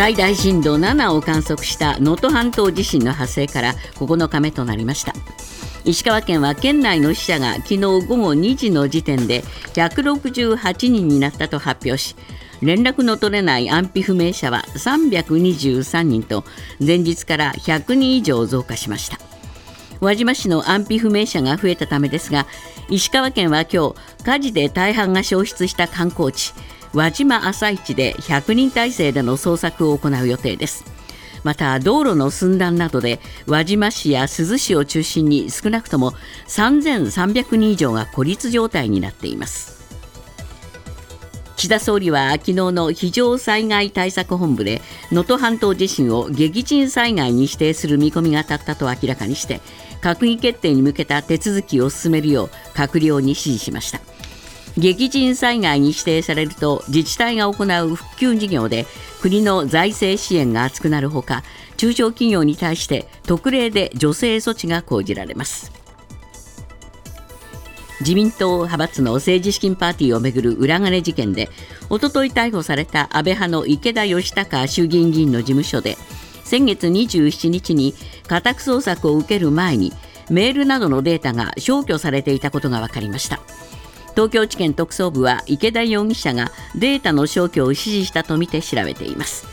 [0.00, 5.12] 最大震度7を観測した能登半島地震の発生から9日目となりました。
[5.84, 9.42] 石川県は県内の死者が昨日午後2時の時点で
[9.74, 12.16] 168人になったと発表し
[12.62, 16.44] 連絡の取れない安否不明者は323人と
[16.78, 19.18] 前日から100人以上増加しました。
[20.00, 22.46] 輪島市の安否不明者が増えたためですが
[22.88, 26.54] 石川県は今日火事で大半が消失した観光地。
[26.92, 30.84] 輪島朝市で100人体制での捜索を行う予定です。
[31.44, 36.12] また道路の寸断などで輪島市や珠洲市を中心に少なくとも
[36.48, 39.80] 3300人以上が孤立状態になっています。
[41.56, 44.80] 岸田総理は昨日の非常災害対策本部で
[45.12, 49.60] 能登半島地震を激甚災害に指定する見込みが立ったと明らかにして
[50.00, 54.00] 閣議決定に向けた手続きを進めるよう閣僚に指示しました。
[54.78, 58.86] 激甚災害に指定されると自治体が行う復旧事業で
[59.20, 61.42] 国の財政支援が厚くなるほか
[61.76, 65.72] 中小企業に対して特例で助成措置が講じられます。
[68.00, 71.50] 自民党派閥の政治資金パーティーをめぐる裏金事件で
[71.90, 75.98] おととい逮捕された安倍派の池田義孝衆議院議員の事務所で
[76.44, 77.94] 先月27日に
[78.26, 79.92] 家宅捜索を受ける前に
[80.30, 83.40] メールなどのデータが消去されていたことが分かりました。
[84.20, 89.46] 東京地検特捜部は池田容疑者がデータの消去を指示したとみて調べています。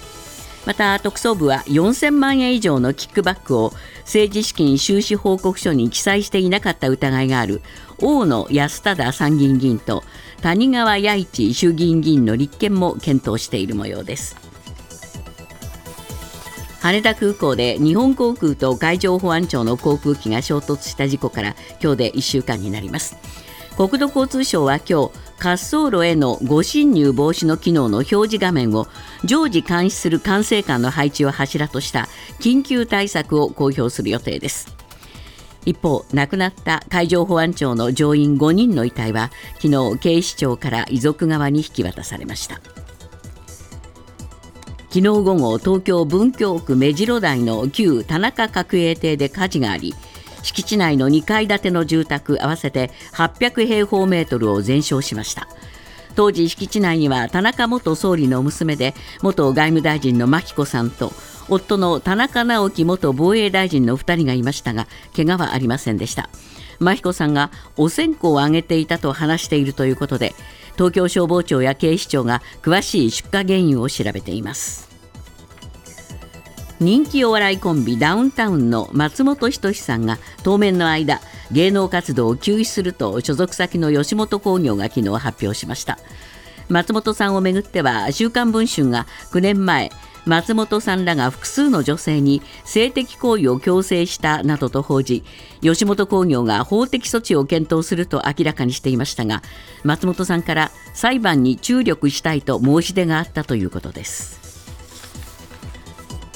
[0.66, 7.62] また特捜部は4000万円以上のキックバックを政治資金収支報告書に記載していなかった疑いがある
[8.00, 10.04] 大野安忠参議院議員と
[10.42, 14.36] 谷川弥一衆議院議員の立憲も検討している模様です。
[16.82, 23.16] 羽田空港で日本航空と海上保安庁の航空機が衝突した事故から今日で1週間になります。
[23.78, 28.88] 国土交通省は今日滑走路への誤進入防止の機能の表示画面を
[29.24, 32.08] 常時監視する管制官の配置を柱とした
[32.40, 34.76] 緊急対策を公表する予定です。
[35.64, 39.30] 一方亡くなった海上保安庁の乗員5人の遺体は
[39.62, 42.60] 昨日警視庁から遺族側に引き渡されました。
[44.90, 49.94] 昨日午後東京文京区目白台の旧田中角栄邸で火事があり
[50.48, 55.50] 敷地内の2階建ての住宅合わせて800平方メートルを全焼しました。
[56.16, 61.12] 当時敷地内には田中元総理の娘で元外務大臣の真紀子さんと
[61.50, 66.30] 夫の田中直樹元防衛大臣の2人がいましたが怪我はありませんでした。
[66.80, 70.34] 真彦さんがお線香をあげていたと話しているということで
[70.76, 74.87] 東京消防庁や警視庁が詳しい出火原因を調べています。
[76.80, 81.22] 人気お笑いコンビダウンタウンの松本人志さんが当面の間
[81.52, 85.98] 芸能活動を休止すると所属先の吉本興業が昨日発表しました。
[86.70, 89.92] 松本さんをめぐっては「週刊文春」が9年前
[90.26, 95.24] 松本さんらが複数の女性に性的行為を強制したなどと報じ
[95.62, 99.42] 吉本興業が法的措置を検討すると明らかにしていましたが
[99.86, 104.47] 松本さんから裁判に注力したいと申し出があったということです。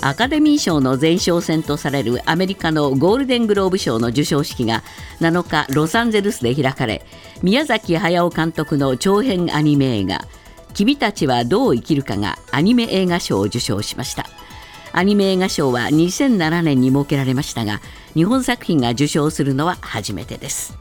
[0.04, 4.82] アカデミー賞の前哨戦とされるアメリカのゴールデングローブ賞の授賞式が
[5.20, 7.06] 7日ロサンゼルスで開かれ
[7.44, 10.26] 宮崎駿監督の長編アニメ映画
[10.74, 14.26] 君たちはどう生きるかがアニメ映画賞を受賞しました。
[14.94, 17.80] アニメ映画賞は2007年に設けられましたが
[18.14, 20.78] 日本作品が受賞するのは初めてです。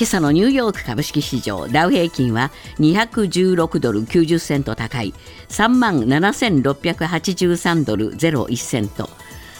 [0.00, 5.12] 今朝のニューヨーク株式市場ダウ平均は216ドル90セント高い
[5.50, 9.10] 3万7683ドル01セント。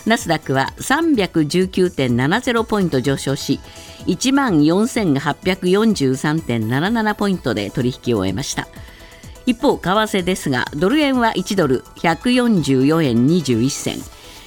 [0.06, 3.60] ナスダックは319.70ポイント上昇し
[4.06, 8.66] 1万4843.77ポイントで取引を終えました。
[9.44, 13.98] 一方為替ですがドル円は1ドル144円21銭。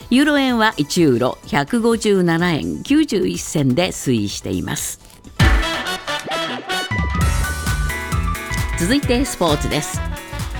[0.09, 5.12] ユーロ円は1ユーロ157円91銭で推移しています。
[8.83, 10.01] 続いてスポーツです。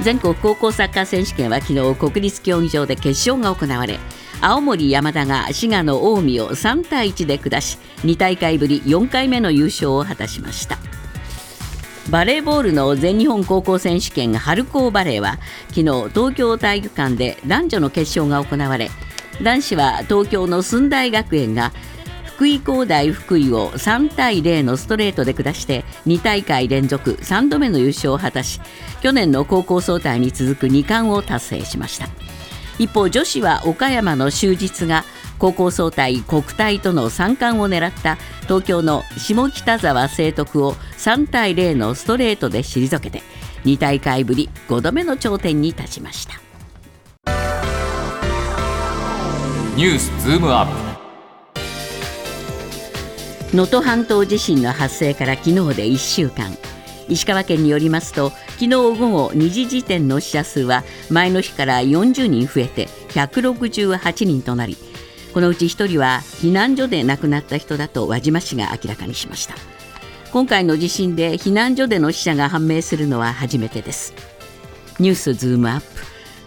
[0.02, 4.00] 全国高校サッカー選手権は昨日国立競技場で決勝が行われ
[4.40, 10.78] 青森山田が滋賀の近江を3対1で下し2大会ぶり4回目の優勝を果たしました。
[12.10, 15.38] バレーボールの全日本高校選手権春高バレーは
[15.72, 15.84] 昨日
[16.14, 18.90] 東京体育館で男女の決勝が行われ
[19.42, 21.74] 男子は東京の駿台学園が
[22.24, 28.60] 福井工大福井を3対0のストレートで下して2大会連続3度目の優勝を果たし
[29.02, 32.08] 去年の高校総体に続く2冠を達成しました。
[32.80, 35.04] 一方女子は岡山の終日が
[35.38, 43.22] 高校総体国体との3冠を狙った東京の下北沢成徳を3対0のストレートで退けて
[43.66, 46.40] 2大会ぶり5度目の頂点に立ちました。
[49.76, 50.93] ニュースズームアップ。
[53.54, 56.58] 能登半島地震の発生から昨日で1週間。
[57.08, 64.78] 石川県によりますと昨日午後2時時点の死者数は前の日から40人増えて168人となり
[65.34, 69.56] このうち1人は避難所で亡くなった人だと輪島市が明らかにしました。
[70.32, 74.16] 今回の地震で避難所での死者が判明するのは初めてです。
[74.98, 75.86] ニュースズームアップ。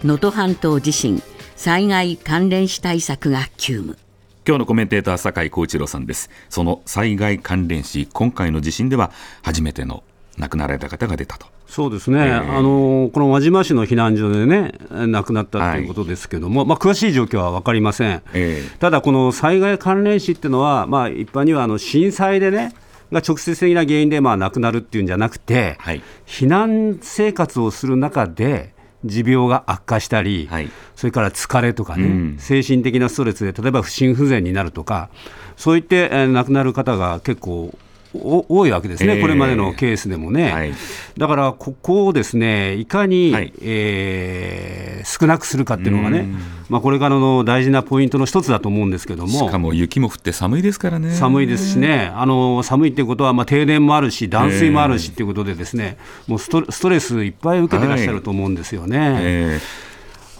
[0.07, 1.23] 能登半島地震
[1.55, 4.06] 災害関連死対策が急務。
[4.47, 6.31] 今日のコメンテーター酒井光一郎さんです。
[6.51, 9.11] その災害関連死今回の地震では
[9.43, 10.05] 初めての
[10.39, 11.49] 亡くなられた方が出たと。
[11.67, 14.75] そうですね、えー、あのこの輪島市の避難所でね、
[15.09, 22.73] 亡くなったということですけれども、はい、まあ、詳しい状況は分かりません、えー、ただ、この災害関連死っていうのは、まあ、一般にはあの震災でね、
[23.11, 28.76] が直接的な原因でまあ亡くなるっていうんじゃなくて、はい、避難生活をする中で、
[29.07, 35.09] 持病が悪化したり、はい、それから疲れとかね、うん、精神的なストレスで、例えば不心不全になるとか、
[35.57, 37.77] そういって、えー、亡くなる方が結構
[38.23, 40.73] 多いわけですね、えー、これまでのケースでもね、はい、
[41.17, 46.29] だからここをですねいかに、はい、えー、少なくするかっていうのがね、
[46.69, 51.13] まあ、これからの大事なポイントの一つだと思うんですけども、しかも雪も降って寒いですからね。
[51.13, 58.99] 寒いですしね、あの寒いっていうことは、まあ、停電もあるし、断水もあるしっていうことで、ですね、えー、もうストストレスいっぱい受けてらっしゃると思うんですよね。
[58.99, 59.61] はいえ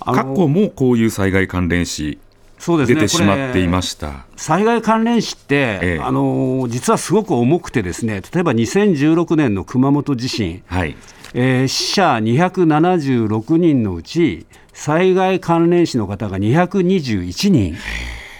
[0.01, 2.19] ー、過去もこういう災害関連死
[2.59, 4.27] そうですね、出てしまっていました。
[4.37, 10.97] 災害関連死って、ええ、あの実はすごく重くて、ですね例えば2016年の熊本地震、はい。
[11.35, 17.77] えー、死者276人のうち、災害関連死の方が221人、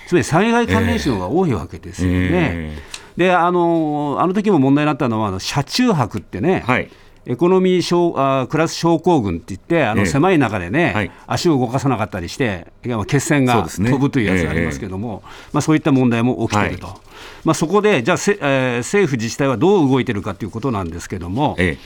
[0.07, 2.29] つまり災害関連死の方が多いわけですよね。
[2.33, 6.89] えー、であのあの時も問題になったのは、あの車中泊ってね、はい
[7.29, 12.69] エコノミー小あクラス症候群って言って、あの狭い中でね、えはい、足を動かさなかったりして、
[13.09, 15.51] 血栓が飛ぶというやつがありますけれども、そう、ねえ。
[15.55, 16.97] まあ、そういった問題も起きていると、はい、
[17.45, 21.79] まあ、そこで、じゃあ、えー、政府、自治体はどう動いてるかということなんですけれども、え。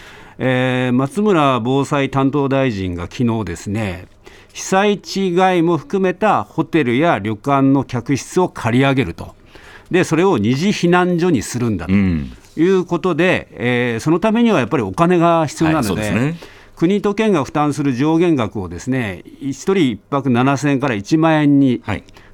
[0.42, 4.06] えー、松村防災担当大臣が昨日ですね、
[4.52, 9.34] 被災地外も含めたホテルや旅館の客室を借り上げると。
[9.90, 12.32] でそれを二次避難所にするんだと、うん
[12.62, 16.03] いうことで、えー、そのためにはやっぱりお金が必要なので。
[16.03, 16.37] はいね、
[16.77, 21.83] 国と県が負担する上限額をですね1人1泊7000円から1万円に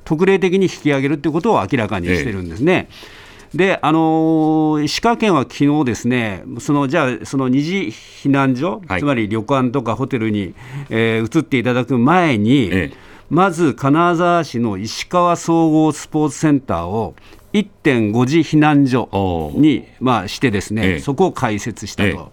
[0.04, 2.88] 特例的に引き上げるということを明らかにしてるんですね。
[2.90, 10.54] えであの石川県は昨日ですね、そのじゃあ、その二次避難所、はい、つまり旅館とかホテルに、
[10.90, 12.92] えー、移っていただく前に、ええ、
[13.30, 17.14] まず金沢市の石川総合スポーツセンターを
[17.56, 22.32] 1.5次避難所に、まあ、してですね、ええ、そこを開設したと、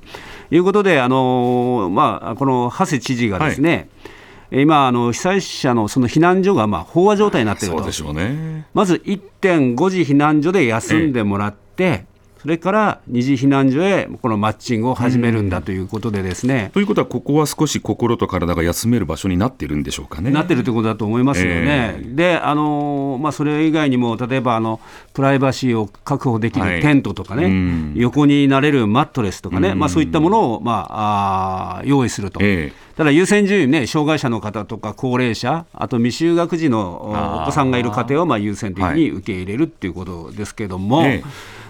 [0.52, 3.88] え、いうことで、あのまあ、この長谷知事がですね、
[4.52, 12.06] はい、今あの、被災者のその避難所がまあ飽和状態になっていると、ね、まず1.5次避難所で休んでもらって、
[12.44, 16.72] それから二次避難所へこのマッチングを始めるんだということでですね。
[16.74, 20.30] ということは、ここは少し心と体が休める場所になっているんでしょうかね。
[20.30, 21.96] なってるということだと思いますよね。
[22.00, 24.82] えー、で、あのまあ、それ以外にも、例えばあの
[25.14, 27.50] プライバシーを確保できるテントとかね、は
[27.96, 32.40] い、横になれるマットレスとかね、まあ、そういったものを、まあ、あ用意すると。
[32.44, 41.24] えーただ優先順位ね、障害者の方とか高齢者、あと未就学児のお子さんがいる家庭をまあ優先的に受け入れるっていうことですけども、はい、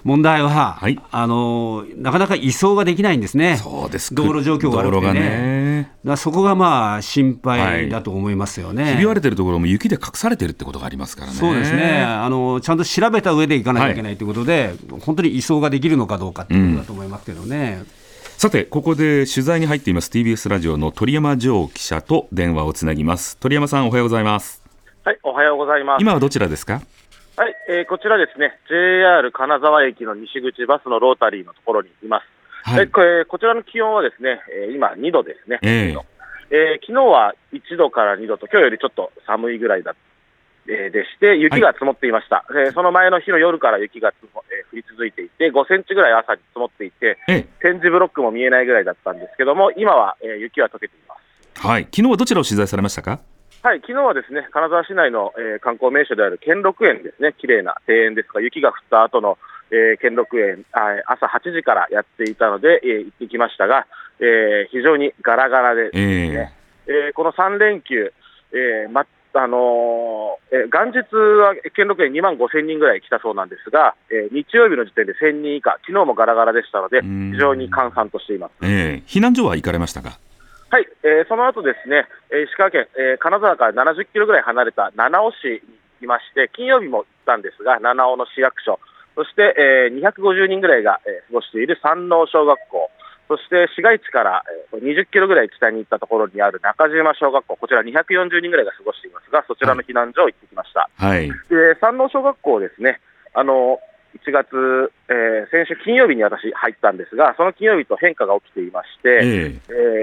[0.03, 4.13] 問題は、はい、あのなかなか移送ができないんですね、そうです。
[4.13, 6.15] 道路状況が悪くてね、ね。
[6.18, 11.38] そこがまあ心配だと思いますよね、はい、ひび割れてるところも雪で隠されてるってことがありますからね。
[11.38, 12.01] そうですね。
[12.03, 17.77] あのちゃんと調べた上で行かなきゃいけないということで、はい、本当に移送ができるのかどうかっていうことだと思いますけどね。
[17.80, 18.02] うん
[18.43, 23.38] さてここで取材に入っています TBS ラジオの鳥山城記者と電話をつなぎます。
[23.38, 24.62] 鳥山さんおはようございます。
[25.05, 26.01] はいおはようございます。
[26.01, 26.81] 今はどちらですか？
[27.38, 28.59] はい、えー、こちらですね。
[28.67, 36.00] JR 金沢駅の西口バスのロータリーのところにいます、はい、これこちらの気温はですね、えー、今2度ですね、えー
[36.51, 39.95] えー、昨日は1度から2度と今日よりちょっと寒いぐらいだ
[40.67, 47.17] えでして、雪が積もっていました、はい、えその前の日の夜から雪がつも、え降り続いていて、5センチぐらい朝に積もっていて、
[47.60, 51.15] 点字ブロックも見えないぐらいだったんですけども、今は、え雪は溶けていま
[51.53, 53.20] す、はい、昨日はどちらを取材されましたか？
[53.63, 59.38] はい、昨日はですね金沢市内の、えー、観光名所である兼六園ですね、綺麗な庭園ですが、雪が降った後の、
[59.72, 63.88] えー、兼六園あ、朝8時からやっていたので、えー、行ってきましたが、
[64.20, 66.53] えー、非常にガラガラでですね、
[66.88, 68.12] えー、えー、この3連休、
[68.51, 69.05] えーま
[69.36, 80.20] あのー、え元日は兼六園2万5千人ぐらい来たそうなんですが、えー、日曜日の時点で1000人以下、昨日もガラガラでしたので、非常に閑散としています、えー、避難所は行かれましたか？
[80.70, 82.08] はい、えー、その後ですね、
[82.50, 85.62] 石川県、えー、金沢から70キロぐらい離れた七尾市
[86.04, 88.80] きまして、金曜日も行ったんですが、七尾の市役所、
[89.16, 92.92] そして、えー、250人ぐらいが、えー、過ごしている山王小学校、
[93.27, 100.89] そして市街地から、えー、20キロぐらい北に行ったところにある中島小学校、こちら240人ぐらいが過ごしていますが、そちらの避難所を行ってきました。
[100.96, 101.36] はい、で
[101.82, 103.00] 山王小学校ですね、
[103.34, 103.80] あの
[104.20, 109.60] 1月、えー、先週金曜日に私、入ったんですが、その金曜日と変化が起きていまして、えー、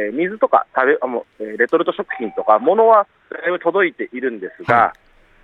[0.09, 4.93] えー、水とか食べあもうレトルト食品とか、物はだいぶ届いているんですが、は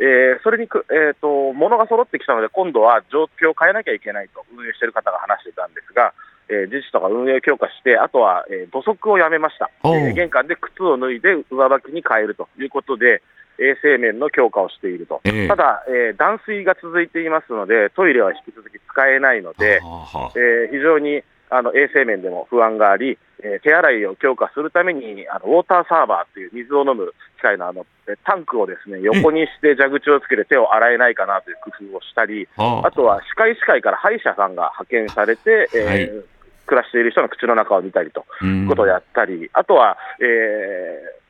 [0.01, 6.13] い、えー、それにく、えーと、物が揃ってきたので、今度は状況を変えなきゃいけないと運営している方が話していたんですが、
[6.49, 13.23] えー、自治とか運営を強化して、あとは、えー、土足をやめました、えー、玄関で靴を脱いで上履きに変えるということで、
[13.59, 27.87] 衛生面の強化をしていると、えー、ただ、えー、断水が続いていますので、トイレは引き続き使えないので、えー、非常にあの衛生面でも不安があり、えー、手洗いを強化するためにあのウォーターサーバーという水を飲む機械のあの
[28.25, 32.91] タンクをですね横にして蛇口をつけて手を洗えないかなという工夫をしたり、あ。
[32.93, 36.36] とは歯科医師会から歯医者さんが派遣されて、えー、はい
[36.67, 40.25] 暮らしている人の口の中を見たりということをやったり、あとは、え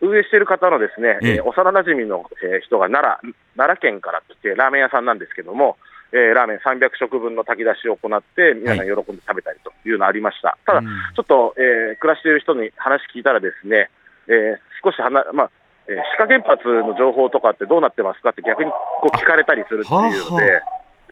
[0.03, 5.77] ー、運営している方のですね、えー、幼なじみの、え人が奈良奈良県から来て、ラーメン屋さんなんですけども、
[6.13, 10.49] えー、ラーメン300食分の炊き出しを行って、皆さん喜んで食べたりというのありました。
[10.49, 13.91] はい、ただ、ちょっと、えー、暮らしている人に話聞いたらですね、
[14.29, 15.51] えー、少しはな、まあ、
[15.89, 20.63] えー、歯科原発の情報とかってどうなってますかって逆にこう聞かれたりするっていうので、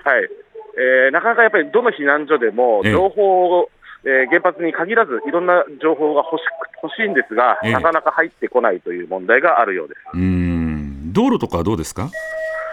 [0.03, 0.29] はい、
[0.77, 3.71] えー、なかなかやっぱりどの避難所でも情報を、
[4.07, 6.45] えー、原発に限らず、いろんな情報が欲し
[6.83, 10.01] 欲しいんですが、なかなか入ってこないという問題があるようです。
[10.13, 11.13] うん。
[11.15, 12.11] 道路とかはどうですか、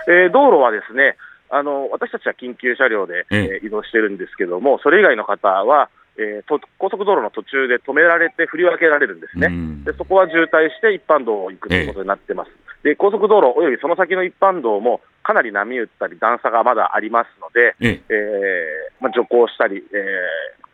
[0.08, 1.16] えー、道路はですね
[1.50, 9.50] あの私たちは緊急車両で、えー、移動してるんですけども、それ以外の方は、えー、と高速道路の途中で止められて振り分けられるんですね、
[9.86, 12.52] でそこは渋滞して一般道を行くということになってます、
[12.84, 20.71] えー、で高速道路およびその先の一般道もかなり波打ったり段差がまだありますので、えー、えー、まあ、徐行したり、えー、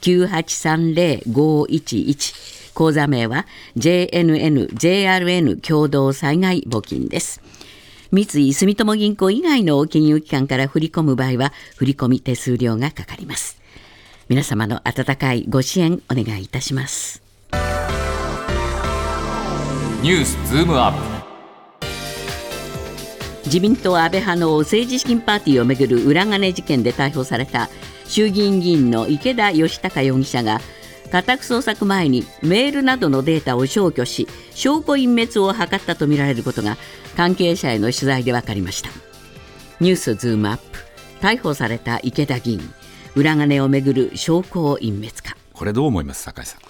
[0.00, 3.46] 9830-511口座名は
[3.78, 7.40] JNN、JRN 共同災害募金です。
[8.12, 13.58] 三井住友銀行以外の金融機関から振り込む場合は振込手数料がかかります。
[14.28, 17.22] 皆様の温かいご支援お願いいたします。
[20.02, 21.16] ニュースズームアップ
[23.46, 27.70] 自民党安倍派の政治資金パーティーをめぐる裏金事件で逮捕された
[28.04, 30.60] 衆議院議員の池田義孝容疑者が
[31.06, 36.76] 家宅捜索前にメールなどのデータを消去し証拠隠滅を図ったとみられることが
[37.16, 38.90] 関係者への取材で分かりました。
[39.80, 40.78] ニュースズームアップ。
[41.20, 42.60] 逮捕された池田議員。
[43.14, 45.36] 裏金をめぐる証拠隠滅か。
[45.54, 46.60] これどう思います酒井さん？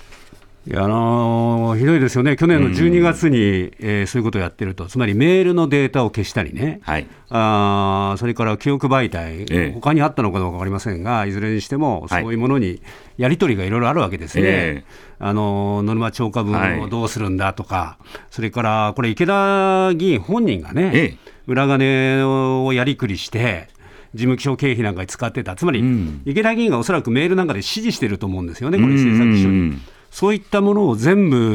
[0.68, 12.82] いやあのー、ひどいですよね、去年の12月に、うん、えー、そういうことをやってると、つまりメールのデータを消したりね、はい、あそれから記憶媒体、ええ、他にあったのかどうか分かりませんが、いずれにしても、そういうものに
[13.16, 14.84] やり取りがいろいろあるわけですね、え、
[15.20, 23.68] あのノルマ超過分をどうするんだとか、はい、それからこれ、池田議員本人がね、裏金をやりくりして、
[24.14, 29.78] 事務所経費なんかに使ってた、つまり、うん、池田議員がおそらくメールなんかで指示してると思うんですよね、これ、政策書に。
[30.16, 31.52] そういったものを全部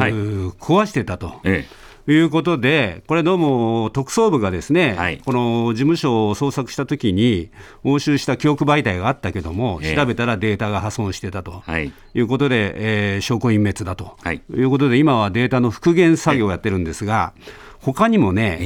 [0.60, 1.27] 壊してたと。
[1.27, 1.68] はいえ
[2.08, 2.12] え。
[2.12, 7.50] いうことで、これどうも特捜部がですね、はい、この事務所を捜索したときに、
[7.84, 17.34] 押収した記憶媒体があったけども、え調べたらデータが破損してたと、はい、いうことで、えー、証拠隠滅だと、はい、いうことで、今はデータの復元作業をやってるんですが、
[17.80, 18.63] 他にもね、え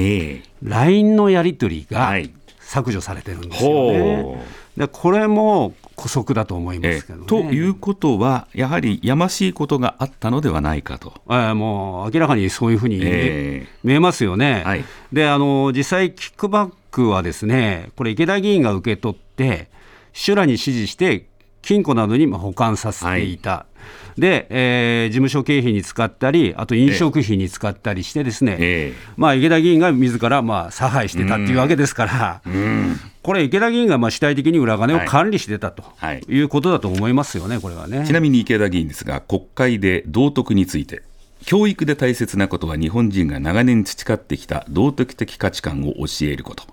[0.65, 2.13] ー、LINE のやり取りが
[2.59, 4.45] 削除されてるんですよね。
[4.75, 11.13] でこれも姑息だと思いますけど、ね、ということは、やはりやましいことがあったのではないかと。
[11.29, 14.63] えもう明らかにそういうふうに、えー、見えますよね。
[14.65, 19.69] はい、であの実際、キックバックはですね、これ、池田議員が受け取って、
[20.11, 21.25] 秘書らに指示して、
[21.65, 23.49] 金庫などに保管させていた。
[23.51, 23.75] はい
[24.17, 35.83] で、えー、事務所経費に使ったり、あと飲食費に使ったりして、ですね、えー、まあ、池田議員が自らまあ差配してたっていうわけですから、うん、これ、池田議員がまあ主体的に裏金を管理してたと
[36.29, 38.05] いうことだと思いますよね、これはね。
[38.07, 41.03] ちなみに池田議員ですが、国会で道徳について、
[41.45, 46.63] 教育で大切なことは日本人が長年培ってきた道徳的価値観を教えること。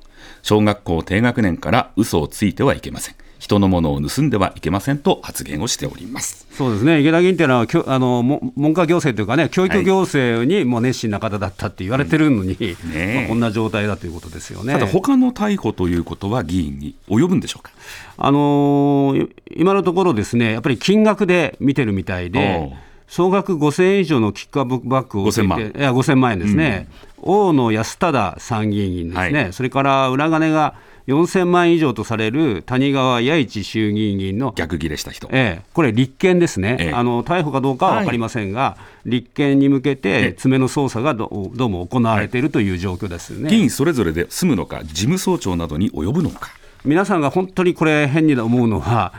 [0.42, 3.14] 小学校低学年から嘘をついてはいけません。
[3.42, 6.46] 人のものを盗んではいけませんと発言をしております。
[6.52, 8.22] そうですね、池田議員というのは、あの
[8.56, 14.74] 文科行政というかね、教育行政にも熱心な方だったって言われてるのに、はいねまあ、こんな状態だということですよね。
[14.74, 17.72] ただ、他の逮捕ということは、議員に及ぶんでしょうか、
[18.16, 22.70] あのー、今のところ、ですねやっぱり金額で見てるみたいで。
[23.08, 25.60] 総額5000円以上のキックアップバッグを5000万。
[25.60, 30.76] いや5000万円ですね、うん、大野安忠参議院議員ですね、はい、それから裏金が
[31.08, 46.50] 4000万以上とされる谷川弥一衆議院議員の逆ギレした人、ええ、これ、立件ですね、ええ、あの逮捕かどうかは分かりませんが、はい、立件に向けて詰めの捜査がどどうも行われているという状況ですね、議員それぞれで済むのか、事務総長などに及ぶのか。
[46.84, 49.12] 皆さんが本当にこれ、変に思うのは、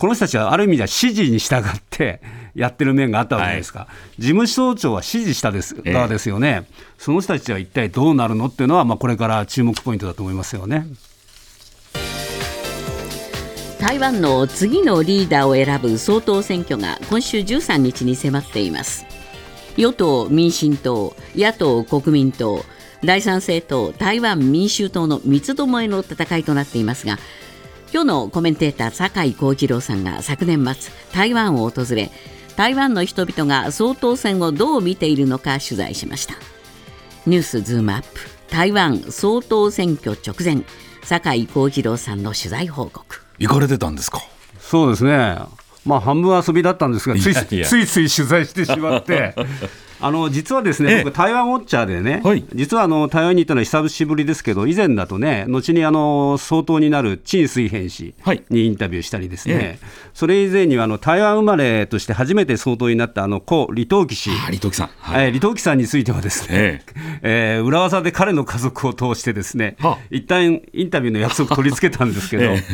[0.00, 2.22] この人たちはある意味では指示に従って
[2.56, 10.86] やってる面があったわけですか、はい、事務総長は指示したです側ですよね、えその人たちは一体どうなるのっていうのは、まあ、これから注目ポイントだと思いますよね。
[13.80, 19.06] 台湾の次のリーダーを選ぶ総統選挙が今週13日に迫っています。
[19.78, 22.62] 与党・民進党野党・国民党
[23.02, 27.18] 第三政党台湾民衆党の三つどもえの戦いとなっていますが
[27.90, 32.10] 今日のコメンテーター酒井幸次郎さんが昨年末台湾を訪れ
[32.56, 36.34] 台湾の人々が総統選をどう見ているのか取材しました。
[37.24, 38.20] ニュースズームアップ
[38.50, 40.64] 台湾総統選挙直前
[41.02, 43.29] 酒井幸次郎さんの取材報告。
[43.40, 44.20] 行かれてたんですか？
[44.60, 45.36] そうですね、
[45.84, 49.34] まあ、半分遊びだったんですが、ついついつい取材してしまって。
[50.02, 58.14] あの実はですね、僕、台湾ウォッチャーでね、はい、実はあの台湾に行ったのは久しぶりですけど、以前だとね、後にあの総統になる陳水扁氏
[58.48, 59.78] にインタビューしたりですね、はい、
[60.14, 66.82] それ以前にはあの台湾生まれとして初めて総統になったあの故李登輝氏、李登輝さん、はい、李登輝さんについてはですね、
[67.20, 69.76] えー、裏技で彼の家族を通してですね、
[70.10, 72.64] 一旦インタビューの約束取り付けたんですけど、え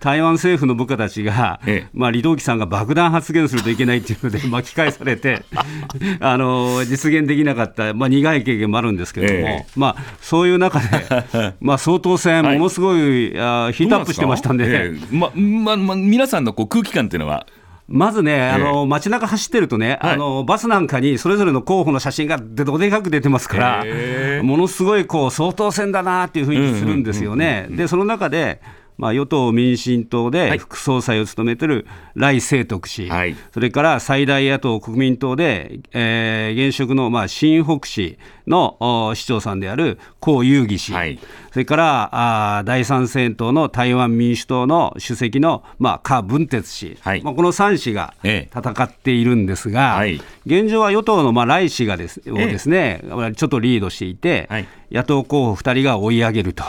[0.00, 5.44] 台湾政府の部下たちが、ええ、まあ、李登輝さんが爆弾発言するといけないっていうので 巻き返されて
[6.20, 17.46] あの実現できなかった、まあ、苦い経験もあるんですけれども、え、まあ、そういう中で、 まあ、総統選、ものすごい、はい、ヒートアップしてましたんで、ままま、皆さんのこう空気感っていうのは？
[17.90, 27.66] まずね、あの街中走ってるとね、あのバスなんかにそれぞれの候補の写真がどでかく出てますから、ものすごいこう総統選だなっていうふうにするんですよね。
[27.68, 28.60] でその中で
[29.00, 38.18] まあ、与党・民進党で副総裁を務めてる来清徳氏、はい、それから最大野党・国民党で、えー、現職のまあ新北市
[38.50, 41.18] の市長さんである江遊義氏、はい、
[41.52, 42.10] それから
[42.58, 56.64] あ第三政党の台湾民主党の主席の、まあ、柯文哲氏、はい、まあ、この3氏が戦っているんですが、ええ、現状は与党のまあ来氏がですをですね、え、ちょっとリードしていて、はい、野党候補2人が追い上げると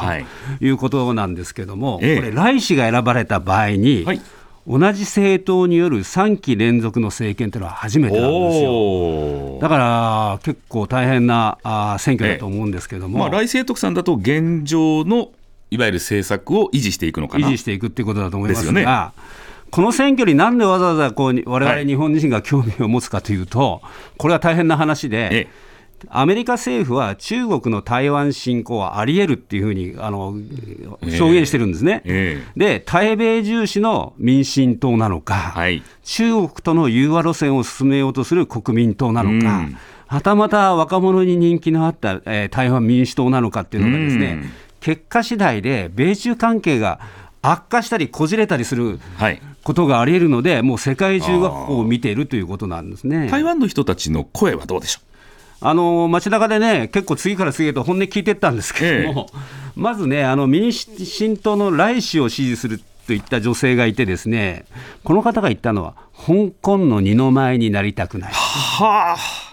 [0.59, 0.71] い。
[0.71, 4.05] うことなんですけども、これ、来氏が選ばれた場合に、
[4.67, 9.59] 同じ政党による3期連続の政権というのは初めてなんですよ。
[9.59, 15.29] だから結構大変なあ選挙だと思うんですけども、まあ、来清徳さんだと現状の
[15.71, 17.47] いわゆる政策を維持していくのかな。
[17.47, 18.85] 維持していくっていうことだと思いますが、ね、
[19.71, 23.81] この選挙になんでわざわざこうわれわれ日本人が興味を持つかというと、
[24.17, 25.29] これは大変な話で。
[25.31, 25.70] ええ
[26.09, 30.29] アメリカ政府は中国の台湾侵攻はありえるっていうふうにあの
[31.01, 46.99] 表現してるんですね、えー、で対米重視の民進党なのか、はい、中国との融和路線を進めようとする国民党なのか、うん、はたまた若者に人気のあった、えー、台湾民主党なのかっていうのがですね、うん、結果次第で米中関係が
[47.43, 49.41] 悪化したりこじれたりする、はい。
[49.63, 53.29] ことがありえるので、もう世界中がここを見ているということなんですね。
[53.29, 55.10] 台湾の人たちの声はどうでしょう？
[55.63, 59.39] あの街中でね、結構次から次へと本音聞いてったんですけども、ええ、
[59.75, 64.65] まずね、あの民進党の来氏を支持するといった女性がいて、ですね
[65.03, 68.33] この方が言ったのは、香港の二の舞になりたくない。
[68.33, 69.51] はあ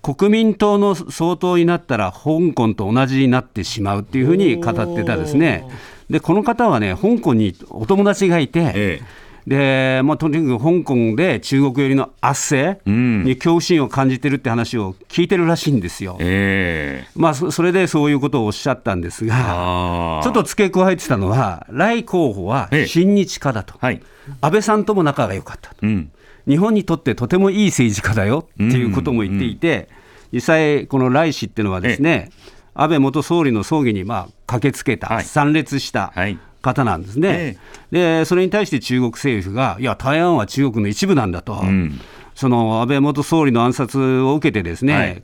[0.00, 5.66] 国民党の総統になったら香港と同じになってしまうっていうふうに語ってたですね。
[6.08, 16.18] でこの方はね香港にお友達がいて、ええでまあ、とにかく香港で中国寄りの圧政に恐怖心を感じてるって話を聞いてるらしいんですよ。
[16.20, 24.02] えー、まあ、それでそういうことをおっしゃったんですが、ちょっと付け加えてたのは、頼候補は親日家だと、はい、
[24.42, 26.10] 安倍さんとも仲が良かったと、うん、
[26.46, 29.88] 日本にとってとてもいい政治家だよっていうことも言っていて、
[30.30, 32.28] 実際、この頼氏っていうのはですね、
[32.74, 36.12] 安倍元総理の葬儀にまあ駆けつけた、はい、参列した。
[36.14, 37.58] はい方なんですね、
[37.90, 41.60] でそれに対して中国政府が、いや、台湾は中国の一部なんだと。
[41.62, 42.00] うん。
[42.34, 45.20] その安倍元総理の暗殺を受けて、ですね、はい、え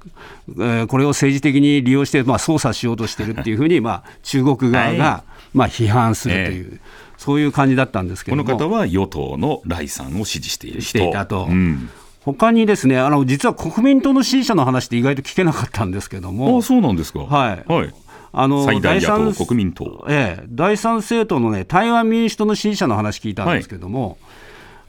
[0.83, 6.81] ー、これを政治的に利用して、まあ、操作しようとしてるっていうふうに、まあ、中国側が、まあ、批判するという、えー、
[7.17, 11.47] そういう感じだったんですけどこの方は与党の頼さんを支持しているしていたと。
[11.49, 11.89] うん。
[12.25, 17.95] 他にですねあの実は国民党の支持者の話って意外と聞けなかったんですけども、あそうなんですか、はい、はい、
[18.37, 24.19] あの最大野党国民党、ええ、第三政党の、ね、台湾民主党の支持者の話聞いたんですけども、はい、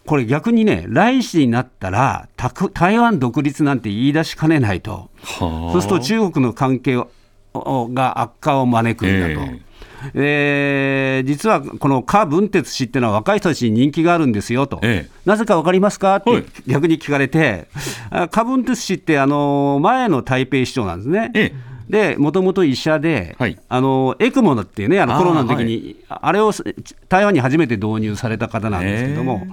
[0.08, 2.28] これ逆にね、来氏になったら、
[2.74, 6.96] 台湾独立なんて言い出しかねないと、そうすると中国の関係
[7.54, 9.34] が悪化を招くんだと。
[9.34, 9.60] えー
[10.16, 11.22] え。
[11.24, 16.16] ー、実はこの柯文哲氏っていうのは若い人たちに人気があるんですよと、ええ、なぜか分かりますか？
[16.16, 17.68] って逆に聞かれて、
[18.32, 21.32] 柯文哲氏ってあの前の台北市長なんですね。
[21.36, 26.52] ええで、もともと医者で、はい、あのエクモっていうね、あのコロナの時にあ、はい、あれを
[27.10, 29.48] 台湾に初めて導入された方なんですけども、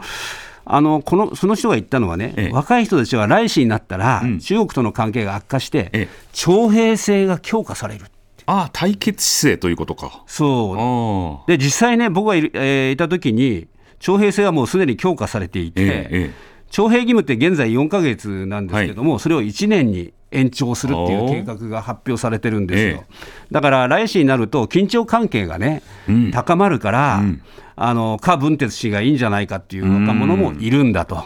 [0.64, 8.06] あのこのその人が言ったのはね、ええ、若い人たちは来世になったら、うん、中国との関係が悪化して、え、徴兵制が強化される。
[8.46, 10.24] ああ、対決姿勢ということか。
[10.26, 11.50] そう。
[11.50, 13.68] で、実際ね、僕がい,、えー、いた時に、
[14.00, 16.32] 徴兵制はもうすでに強化されていて、
[16.70, 23.04] 徴兵義務って現在4か月なんですけども、はい、それを1年に延長するっていう計画が発表されてるんですよ。
[23.50, 27.42] だから来週になると、緊張関係がね、うん、高まるから、うん、
[27.76, 31.24] あの柯文哲氏がいいんじゃないかっていう若者もいるんだと、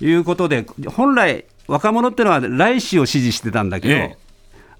[0.00, 4.16] いうことで、本来、若者っていうのは来氏を支持してたんだけど、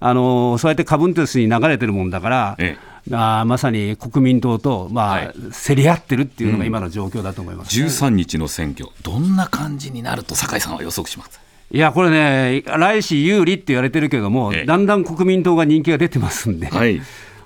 [0.01, 2.77] あのそうやって株主に流れてるもんだから、え
[3.11, 5.33] え、あまさに国民党と、まあ、はい、
[5.67, 11.48] 競り合ってるっていうのが今の状況だと思います、ね、うん、13日の選挙、どんな感じになると、酒井さんは予測します？
[11.71, 16.99] いや、これね、来氏有利って言われてるけども、ええ、だんだん国民党が人気が出てますんで、はい、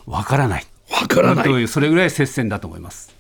[0.05, 3.13] 分からない、分からない、それぐらい接戦だと思います。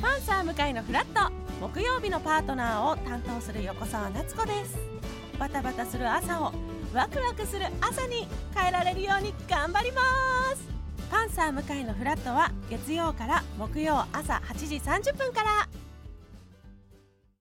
[0.00, 1.30] パンサー向かいのフラット
[1.60, 4.78] 木曜日のパートナーを担当する横澤夏子です。
[5.38, 6.52] バタバタする朝を
[6.94, 10.00] ワクワクする朝に変えられるように頑張りま
[10.56, 10.66] す。
[11.10, 15.68] パンサー向かいのフラットは月曜から木曜朝8時30分から